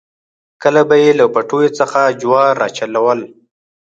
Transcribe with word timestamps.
کله 0.63 0.81
به 0.89 0.95
یې 1.03 1.11
له 1.19 1.25
پټیو 1.33 1.75
څخه 1.79 1.99
جوار 2.21 2.53
راچلول. 2.61 3.19